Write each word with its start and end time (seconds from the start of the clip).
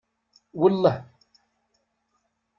Welleh. 0.61 0.97